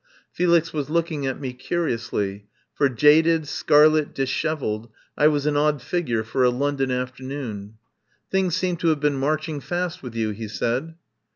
Felix 0.33 0.73
was 0.73 0.89
looking 0.89 1.27
at 1.27 1.39
me 1.39 1.53
curiously, 1.53 2.47
for, 2.73 2.89
jaded, 2.89 3.47
scarlet, 3.47 4.15
dishevelled, 4.15 4.89
I 5.15 5.27
was 5.27 5.45
an 5.45 5.55
odd 5.55 5.79
figure 5.79 6.23
for 6.23 6.43
a 6.43 6.49
London 6.49 6.89
afternoon. 6.89 7.75
"Things 8.31 8.55
seem 8.55 8.77
to 8.77 8.87
have 8.87 8.99
been 8.99 9.19
marching 9.19 9.59
fast 9.59 10.01
with 10.01 10.15
you," 10.15 10.31
he 10.31 10.47
said. 10.47 10.95